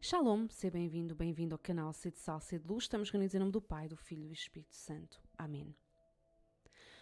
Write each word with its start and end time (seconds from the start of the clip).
Shalom, 0.00 0.48
seja 0.48 0.70
bem-vindo, 0.70 1.12
bem-vindo 1.12 1.56
ao 1.56 1.58
canal 1.58 1.92
Sede 1.92 2.14
de 2.14 2.22
Sal, 2.22 2.40
Sede 2.40 2.62
de 2.62 2.68
Luz. 2.68 2.84
Estamos 2.84 3.10
reunidos 3.10 3.34
em 3.34 3.40
nome 3.40 3.50
do 3.50 3.60
Pai, 3.60 3.88
do 3.88 3.96
Filho 3.96 4.22
e 4.22 4.28
do 4.28 4.32
Espírito 4.32 4.72
Santo. 4.72 5.20
Amém. 5.36 5.74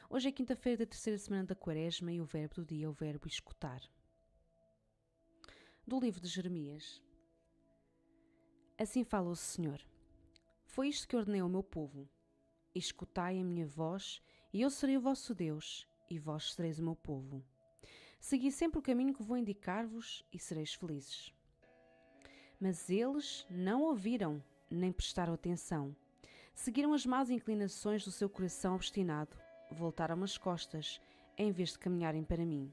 Hoje 0.08 0.30
é 0.30 0.32
quinta-feira 0.32 0.79
da 0.79 0.87
terceira 0.87 1.19
semana 1.19 1.45
da 1.45 1.54
Quaresma 1.54 2.11
e 2.11 2.22
o 2.22 2.24
verbo 2.24 2.54
do 2.54 2.64
dia 2.64 2.87
é 2.87 2.88
o 2.88 2.93
verbo 2.93 3.29
escutar. 3.29 3.82
Do 5.87 6.01
livro 6.01 6.22
de 6.22 6.27
Jeremias. 6.27 7.02
Assim 8.79 9.04
fala 9.04 9.28
o 9.28 9.36
Senhor. 9.36 9.78
Foi 10.64 10.88
isto 10.88 11.06
que 11.06 11.16
ordenei 11.16 11.42
ao 11.42 11.50
meu 11.50 11.62
povo. 11.62 12.08
Escutai 12.74 13.38
a 13.38 13.44
minha 13.44 13.66
voz, 13.66 14.22
e 14.54 14.62
eu 14.62 14.70
serei 14.70 14.96
o 14.96 15.02
vosso 15.02 15.34
Deus, 15.34 15.86
e 16.08 16.18
vós 16.18 16.54
sereis 16.54 16.78
o 16.78 16.82
meu 16.82 16.96
povo. 16.96 17.44
Segui 18.18 18.50
sempre 18.50 18.78
o 18.78 18.82
caminho 18.82 19.14
que 19.14 19.22
vou 19.22 19.36
indicar-vos, 19.36 20.24
e 20.32 20.38
sereis 20.38 20.72
felizes. 20.72 21.36
Mas 22.60 22.88
eles 22.88 23.46
não 23.51 23.83
ouviram, 23.83 24.42
nem 24.70 24.91
prestaram 24.91 25.34
atenção. 25.34 25.95
Seguiram 26.55 26.95
as 26.95 27.05
más 27.05 27.30
inclinações 27.30 28.05
do 28.05 28.10
seu 28.10 28.29
coração 28.29 28.74
obstinado, 28.74 29.37
voltaram 29.70 30.23
as 30.23 30.38
costas, 30.38 31.01
em 31.37 31.52
vez 31.52 31.73
de 31.73 31.79
caminharem 31.79 32.24
para 32.24 32.46
mim. 32.46 32.73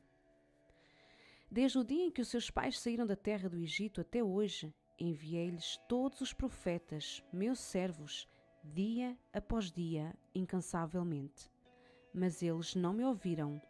Desde 1.52 1.78
o 1.78 1.84
dia 1.84 2.06
em 2.06 2.12
que 2.12 2.22
os 2.22 2.30
seus 2.30 2.50
pais 2.50 2.80
saíram 2.80 3.06
da 3.06 3.16
terra 3.16 3.50
do 3.50 3.58
Egito 3.58 4.00
até 4.00 4.24
hoje, 4.24 4.74
enviei-lhes 4.98 5.78
todos 5.90 6.22
os 6.22 6.34
profetas, 6.34 7.22
meus 7.32 7.60
servos, 7.60 8.28
dia 8.64 9.18
após 9.34 9.72
dia, 9.72 10.16
incansavelmente. 10.34 11.52
Mas 12.14 12.42
eles 12.42 12.74
não 12.74 12.94
me 12.94 13.04
ouviram, 13.04 13.62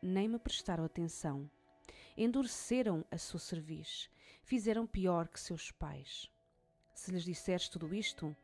nem 0.00 0.28
me 0.28 0.38
prestaram 0.38 0.84
atenção 0.84 1.50
endureceram 2.16 3.04
a 3.10 3.18
sua 3.18 3.38
cerviz, 3.38 4.08
fizeram 4.46 4.86
pior 4.86 5.26
que 5.26 5.40
seus 5.40 5.72
pais. 5.72 6.30
Se 6.94 7.10
lhes 7.10 7.24
disseres 7.24 7.68
tudo 7.68 7.92
isto, 7.92 8.34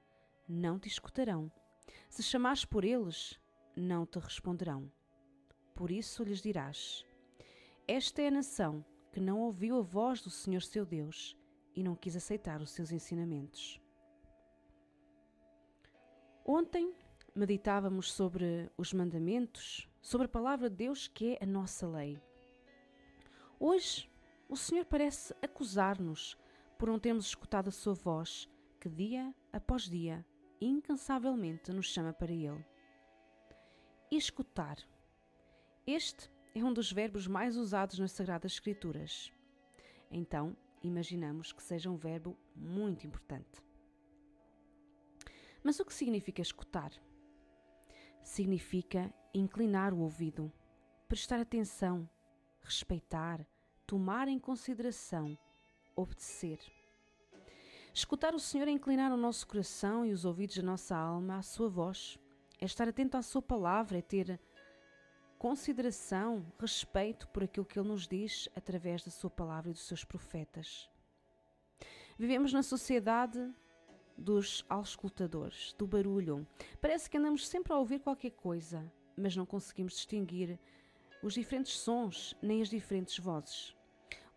não 0.48 0.78
te 0.78 0.88
escutarão. 0.88 1.50
Se 2.10 2.22
chamares 2.24 2.64
por 2.64 2.84
eles, 2.84 3.38
não 3.76 4.04
te 4.04 4.18
responderão. 4.18 4.90
Por 5.76 5.92
isso 5.92 6.24
lhes 6.24 6.42
dirás: 6.42 7.06
Esta 7.86 8.20
é 8.20 8.28
a 8.28 8.32
nação 8.32 8.84
que 9.12 9.20
não 9.20 9.40
ouviu 9.40 9.78
a 9.78 9.82
voz 9.82 10.20
do 10.20 10.28
Senhor 10.28 10.62
seu 10.62 10.84
Deus 10.84 11.36
e 11.74 11.84
não 11.84 11.94
quis 11.94 12.16
aceitar 12.16 12.60
os 12.60 12.72
seus 12.72 12.90
ensinamentos. 12.90 13.80
Ontem 16.44 16.92
meditávamos 17.32 18.12
sobre 18.12 18.68
os 18.76 18.92
mandamentos, 18.92 19.88
sobre 20.00 20.26
a 20.26 20.28
palavra 20.28 20.68
de 20.68 20.74
Deus 20.74 21.06
que 21.06 21.34
é 21.34 21.44
a 21.44 21.46
nossa 21.46 21.86
lei. 21.86 22.20
Hoje, 23.60 24.11
o 24.48 24.56
Senhor 24.56 24.84
parece 24.84 25.34
acusar-nos 25.42 26.36
por 26.78 26.88
não 26.88 26.98
termos 26.98 27.26
escutado 27.26 27.68
a 27.68 27.72
Sua 27.72 27.94
voz, 27.94 28.48
que 28.80 28.88
dia 28.88 29.34
após 29.52 29.82
dia, 29.82 30.26
incansavelmente, 30.60 31.72
nos 31.72 31.86
chama 31.86 32.12
para 32.12 32.32
Ele. 32.32 32.64
Escutar. 34.10 34.76
Este 35.86 36.30
é 36.54 36.62
um 36.62 36.72
dos 36.72 36.92
verbos 36.92 37.26
mais 37.26 37.56
usados 37.56 37.98
nas 37.98 38.12
Sagradas 38.12 38.52
Escrituras. 38.52 39.32
Então, 40.10 40.56
imaginamos 40.82 41.52
que 41.52 41.62
seja 41.62 41.90
um 41.90 41.96
verbo 41.96 42.36
muito 42.54 43.06
importante. 43.06 43.62
Mas 45.62 45.78
o 45.78 45.84
que 45.84 45.94
significa 45.94 46.42
escutar? 46.42 46.92
Significa 48.22 49.12
inclinar 49.32 49.94
o 49.94 50.00
ouvido, 50.00 50.52
prestar 51.08 51.40
atenção, 51.40 52.08
respeitar, 52.60 53.46
tomar 53.92 54.26
em 54.26 54.38
consideração, 54.38 55.36
obedecer. 55.94 56.58
Escutar 57.92 58.34
o 58.34 58.38
Senhor 58.38 58.66
é 58.66 58.70
inclinar 58.70 59.12
o 59.12 59.18
nosso 59.18 59.46
coração 59.46 60.06
e 60.06 60.12
os 60.12 60.24
ouvidos 60.24 60.56
da 60.56 60.62
nossa 60.62 60.96
alma 60.96 61.36
à 61.36 61.42
sua 61.42 61.68
voz, 61.68 62.18
é 62.58 62.64
estar 62.64 62.88
atento 62.88 63.18
à 63.18 63.22
sua 63.22 63.42
palavra, 63.42 63.98
é 63.98 64.00
ter 64.00 64.40
consideração, 65.36 66.42
respeito 66.58 67.28
por 67.28 67.44
aquilo 67.44 67.66
que 67.66 67.78
ele 67.78 67.88
nos 67.88 68.08
diz 68.08 68.48
através 68.56 69.04
da 69.04 69.10
sua 69.10 69.28
palavra 69.28 69.68
e 69.68 69.74
dos 69.74 69.86
seus 69.86 70.06
profetas. 70.06 70.88
Vivemos 72.18 72.50
na 72.50 72.62
sociedade 72.62 73.46
dos 74.16 74.64
auscultadores, 74.70 75.74
do 75.74 75.86
barulho. 75.86 76.46
Parece 76.80 77.10
que 77.10 77.18
andamos 77.18 77.46
sempre 77.46 77.74
a 77.74 77.76
ouvir 77.76 78.00
qualquer 78.00 78.30
coisa, 78.30 78.90
mas 79.14 79.36
não 79.36 79.44
conseguimos 79.44 79.92
distinguir 79.92 80.58
os 81.22 81.34
diferentes 81.34 81.78
sons 81.78 82.34
nem 82.40 82.62
as 82.62 82.70
diferentes 82.70 83.18
vozes. 83.18 83.76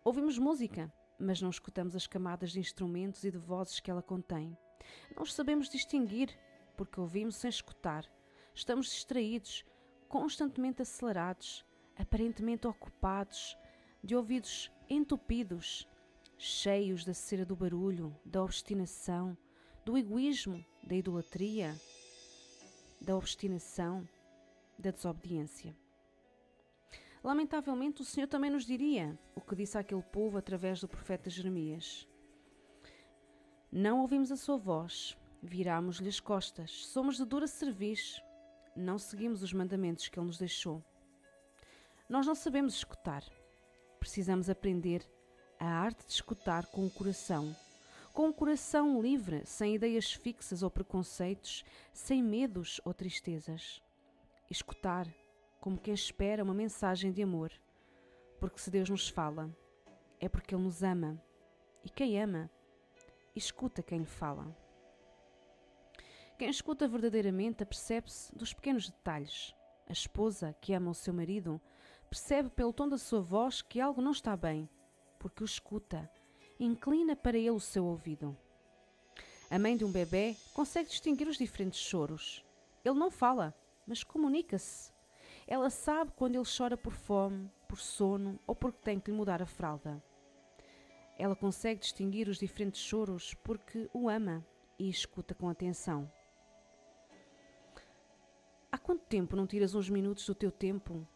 Ouvimos 0.06 0.38
música, 0.38 0.88
mas 1.18 1.42
não 1.42 1.50
escutamos 1.50 1.96
as 1.96 2.06
camadas 2.06 2.52
de 2.52 2.60
instrumentos 2.60 3.24
e 3.24 3.30
de 3.32 3.38
vozes 3.38 3.80
que 3.80 3.90
ela 3.90 4.00
contém. 4.00 4.56
Não 5.16 5.24
os 5.24 5.34
sabemos 5.34 5.68
distinguir 5.68 6.30
porque 6.76 7.00
ouvimos 7.00 7.34
sem 7.34 7.50
escutar. 7.50 8.08
Estamos 8.54 8.86
distraídos, 8.86 9.64
constantemente 10.08 10.80
acelerados, 10.80 11.66
aparentemente 11.96 12.68
ocupados, 12.68 13.58
de 14.00 14.14
ouvidos 14.14 14.70
entupidos, 14.88 15.88
cheios 16.38 17.04
da 17.04 17.12
cera 17.12 17.44
do 17.44 17.56
barulho, 17.56 18.16
da 18.24 18.44
obstinação, 18.44 19.36
do 19.84 19.98
egoísmo, 19.98 20.64
da 20.84 20.94
idolatria, 20.94 21.74
da 23.00 23.16
obstinação, 23.16 24.08
da 24.78 24.92
desobediência. 24.92 25.74
Lamentavelmente, 27.26 28.02
o 28.02 28.04
Senhor 28.04 28.28
também 28.28 28.52
nos 28.52 28.64
diria 28.64 29.18
o 29.34 29.40
que 29.40 29.56
disse 29.56 29.76
àquele 29.76 30.00
povo 30.00 30.38
através 30.38 30.80
do 30.80 30.86
profeta 30.86 31.28
Jeremias: 31.28 32.06
Não 33.68 34.00
ouvimos 34.00 34.30
a 34.30 34.36
sua 34.36 34.56
voz, 34.56 35.18
virámos-lhe 35.42 36.08
as 36.08 36.20
costas, 36.20 36.86
somos 36.86 37.16
de 37.16 37.24
dura 37.24 37.48
cerviz, 37.48 38.22
não 38.76 38.96
seguimos 38.96 39.42
os 39.42 39.52
mandamentos 39.52 40.06
que 40.06 40.16
ele 40.20 40.28
nos 40.28 40.38
deixou. 40.38 40.80
Nós 42.08 42.28
não 42.28 42.34
sabemos 42.36 42.74
escutar. 42.74 43.24
Precisamos 43.98 44.48
aprender 44.48 45.04
a 45.58 45.66
arte 45.66 46.06
de 46.06 46.12
escutar 46.12 46.66
com 46.66 46.86
o 46.86 46.90
coração, 46.90 47.56
com 48.12 48.28
o 48.28 48.32
coração 48.32 49.02
livre, 49.02 49.44
sem 49.44 49.74
ideias 49.74 50.12
fixas 50.12 50.62
ou 50.62 50.70
preconceitos, 50.70 51.64
sem 51.92 52.22
medos 52.22 52.80
ou 52.84 52.94
tristezas. 52.94 53.82
Escutar 54.48 55.12
como 55.66 55.76
quem 55.76 55.94
espera 55.94 56.44
uma 56.44 56.54
mensagem 56.54 57.10
de 57.10 57.24
amor. 57.24 57.50
Porque 58.38 58.60
se 58.60 58.70
Deus 58.70 58.88
nos 58.88 59.08
fala, 59.08 59.50
é 60.20 60.28
porque 60.28 60.54
Ele 60.54 60.62
nos 60.62 60.80
ama. 60.80 61.20
E 61.82 61.90
quem 61.90 62.22
ama, 62.22 62.48
escuta 63.34 63.82
quem 63.82 63.98
lhe 63.98 64.06
fala. 64.06 64.56
Quem 66.38 66.48
escuta 66.48 66.86
verdadeiramente 66.86 67.64
apercebe-se 67.64 68.32
dos 68.32 68.54
pequenos 68.54 68.88
detalhes. 68.88 69.56
A 69.88 69.92
esposa 69.92 70.54
que 70.60 70.72
ama 70.72 70.92
o 70.92 70.94
seu 70.94 71.12
marido 71.12 71.60
percebe 72.08 72.48
pelo 72.50 72.72
tom 72.72 72.88
da 72.88 72.96
sua 72.96 73.20
voz 73.20 73.60
que 73.60 73.80
algo 73.80 74.00
não 74.00 74.12
está 74.12 74.36
bem, 74.36 74.70
porque 75.18 75.42
o 75.42 75.44
escuta, 75.44 76.08
inclina 76.60 77.16
para 77.16 77.36
ele 77.36 77.50
o 77.50 77.58
seu 77.58 77.84
ouvido. 77.86 78.38
A 79.50 79.58
mãe 79.58 79.76
de 79.76 79.84
um 79.84 79.90
bebê 79.90 80.36
consegue 80.54 80.90
distinguir 80.90 81.26
os 81.26 81.36
diferentes 81.36 81.80
choros. 81.80 82.44
Ele 82.84 82.94
não 82.94 83.10
fala, 83.10 83.52
mas 83.84 84.04
comunica-se. 84.04 84.94
Ela 85.46 85.70
sabe 85.70 86.10
quando 86.16 86.34
ele 86.34 86.44
chora 86.44 86.76
por 86.76 86.92
fome, 86.92 87.48
por 87.68 87.78
sono 87.78 88.38
ou 88.46 88.54
porque 88.54 88.80
tem 88.82 88.98
que 88.98 89.10
lhe 89.10 89.16
mudar 89.16 89.40
a 89.40 89.46
fralda. 89.46 90.02
Ela 91.16 91.36
consegue 91.36 91.80
distinguir 91.80 92.28
os 92.28 92.38
diferentes 92.38 92.80
choros 92.80 93.32
porque 93.44 93.88
o 93.94 94.08
ama 94.08 94.44
e 94.78 94.90
escuta 94.90 95.34
com 95.34 95.48
atenção. 95.48 96.10
Há 98.72 98.76
quanto 98.76 99.06
tempo 99.06 99.36
não 99.36 99.46
tiras 99.46 99.74
uns 99.74 99.88
minutos 99.88 100.26
do 100.26 100.34
teu 100.34 100.50
tempo 100.50 101.06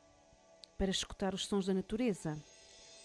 para 0.78 0.90
escutar 0.90 1.34
os 1.34 1.46
sons 1.46 1.66
da 1.66 1.74
natureza? 1.74 2.40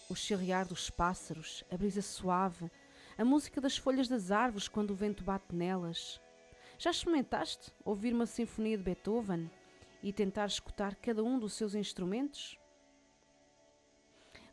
O 0.08 0.14
chirriar 0.14 0.66
dos 0.66 0.88
pássaros, 0.88 1.64
a 1.70 1.76
brisa 1.76 2.00
suave, 2.00 2.70
a 3.18 3.24
música 3.24 3.60
das 3.60 3.76
folhas 3.76 4.06
das 4.06 4.30
árvores 4.30 4.68
quando 4.68 4.92
o 4.92 4.94
vento 4.94 5.24
bate 5.24 5.54
nelas. 5.54 6.20
Já 6.78 6.90
experimentaste 6.90 7.72
ouvir 7.84 8.14
uma 8.14 8.26
sinfonia 8.26 8.78
de 8.78 8.84
Beethoven 8.84 9.50
e 10.06 10.12
tentar 10.12 10.46
escutar 10.46 10.94
cada 10.94 11.24
um 11.24 11.36
dos 11.36 11.54
seus 11.54 11.74
instrumentos? 11.74 12.56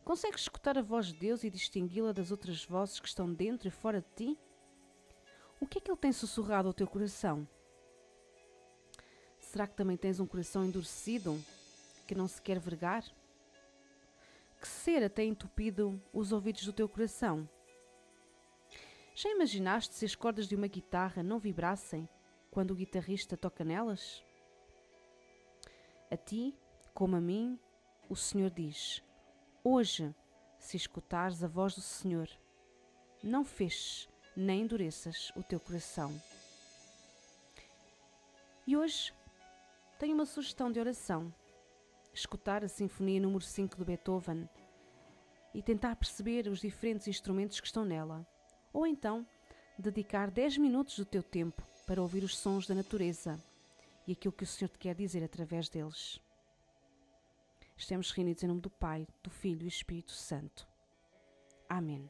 Consegues 0.04 0.42
escutar 0.42 0.80
a 0.80 0.82
voz 0.82 1.06
de 1.06 1.14
Deus 1.14 1.44
e 1.44 1.50
distingui-la 1.52 2.12
das 2.12 2.32
outras 2.32 2.66
vozes 2.66 3.00
que 3.00 3.08
estão 3.08 3.32
dentro 3.32 3.68
e 3.68 3.72
fora 3.72 4.02
de 4.02 4.08
ti? 4.16 4.40
O 5.62 5.68
que 5.68 5.78
é 5.78 5.82
que 5.82 5.92
Ele 5.92 5.98
tem 6.00 6.12
sussurrado 6.12 6.68
ao 6.68 6.74
teu 6.74 6.88
coração? 6.88 7.48
Será 9.38 9.68
que 9.68 9.76
também 9.76 9.96
tens 9.96 10.20
um 10.20 10.26
coração 10.26 10.66
endurecido 10.66 11.40
que 12.08 12.16
não 12.16 12.28
se 12.28 12.42
quer 12.42 12.58
vergar? 12.58 13.04
Que 14.60 14.68
cera 14.68 15.08
tem 15.08 15.30
entupido 15.30 16.02
os 16.12 16.32
ouvidos 16.32 16.66
do 16.66 16.74
teu 16.74 16.90
coração? 16.90 17.48
Já 19.14 19.30
imaginaste 19.30 19.94
se 19.94 20.04
as 20.04 20.16
cordas 20.16 20.48
de 20.48 20.56
uma 20.56 20.66
guitarra 20.66 21.22
não 21.22 21.38
vibrassem 21.38 22.10
quando 22.50 22.72
o 22.72 22.76
guitarrista 22.76 23.38
toca 23.38 23.64
nelas? 23.64 24.24
A 26.14 26.16
ti, 26.16 26.56
como 26.94 27.16
a 27.16 27.20
mim, 27.20 27.60
o 28.08 28.16
Senhor 28.16 28.52
diz: 28.52 29.02
Hoje, 29.64 30.14
se 30.60 30.78
escutares 30.78 31.44
a 31.44 31.48
voz 31.48 31.74
do 31.74 31.82
Senhor, 31.82 32.30
não 33.24 33.44
feches 33.44 34.08
nem 34.38 34.62
endureças 34.62 35.32
o 35.36 35.42
teu 35.42 35.60
coração. 35.60 36.14
E 38.68 38.78
hoje 38.78 39.12
tenho 39.98 40.14
uma 40.14 40.28
sugestão 40.28 40.72
de 40.72 40.80
oração. 40.80 41.34
Escutar 42.14 42.64
a 42.64 42.68
Sinfonia 42.68 43.20
número 43.20 43.44
5 43.44 43.76
de 43.76 43.84
Beethoven 43.84 44.48
e 45.52 45.64
tentar 45.64 45.96
perceber 45.96 46.48
os 46.48 46.60
diferentes 46.60 47.08
instrumentos 47.08 47.60
que 47.60 47.66
estão 47.66 47.84
nela. 47.84 48.24
Ou 48.72 48.86
então, 48.86 49.26
dedicar 49.80 50.30
10 50.30 50.60
minutos 50.60 50.96
do 50.96 51.06
teu 51.06 51.24
tempo 51.24 51.64
para 51.88 52.04
ouvir 52.04 52.24
os 52.24 52.38
sons 52.38 52.68
da 52.68 52.76
natureza 52.76 53.36
e 54.08 54.14
aquilo 54.14 54.34
que 54.34 54.44
o 54.44 54.48
Senhor 54.48 54.70
te 54.70 54.80
quer 54.80 54.96
dizer 54.96 55.24
através 55.24 55.70
deles. 55.70 56.20
Estamos 57.76 58.12
reunidos 58.12 58.44
em 58.44 58.48
nome 58.48 58.62
do 58.62 58.70
Pai, 58.70 59.08
do 59.22 59.30
Filho 59.30 59.62
e 59.62 59.64
do 59.64 59.68
Espírito 59.68 60.12
Santo. 60.12 60.68
Amém. 61.68 62.10